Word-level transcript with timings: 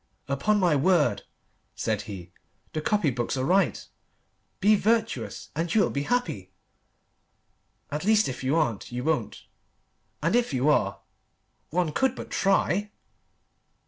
"Upon 0.27 0.59
my 0.59 0.75
word," 0.75 1.25
said 1.75 2.01
he, 2.09 2.31
"the 2.73 2.81
copy 2.81 3.11
books 3.11 3.37
are 3.37 3.45
right 3.45 3.85
'Be 4.59 4.75
virtuous 4.75 5.51
and 5.55 5.71
you 5.75 5.81
will 5.81 5.91
be 5.91 6.01
happy.' 6.09 6.49
At 7.91 8.03
least 8.03 8.27
if 8.27 8.43
you 8.43 8.55
aren't, 8.55 8.91
you 8.91 9.03
won't. 9.03 9.43
And 10.23 10.35
if 10.35 10.55
you 10.55 10.69
are.... 10.69 11.01
One 11.69 11.91
could 11.91 12.15
but 12.15 12.31
try!" 12.31 12.89